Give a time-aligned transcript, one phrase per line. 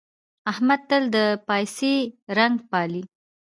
[0.51, 1.17] احمد تل د
[1.47, 1.95] پايڅې
[2.37, 3.03] رنګ پالي.